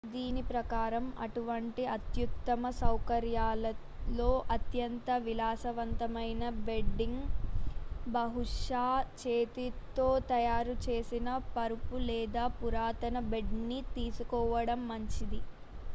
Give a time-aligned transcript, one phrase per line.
[0.07, 7.21] దీని ప్రకారం అటువంటి అత్యుత్తమ సౌకర్యాలలో అత్యంత విలాసవంతమైన బెడ్డింగ్
[8.07, 8.85] బహుశా
[9.21, 15.41] చేతితో తయారు చేసిన పరుపు లేదా పురాతన బెడ్ ని తీసుకోవడం మంచిది